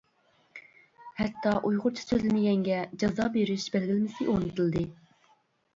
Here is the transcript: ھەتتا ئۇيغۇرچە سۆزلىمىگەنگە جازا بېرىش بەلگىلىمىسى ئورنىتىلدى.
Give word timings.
ھەتتا 1.19 1.53
ئۇيغۇرچە 1.69 2.07
سۆزلىمىگەنگە 2.07 2.81
جازا 3.05 3.29
بېرىش 3.39 3.69
بەلگىلىمىسى 3.77 4.31
ئورنىتىلدى. 4.31 4.89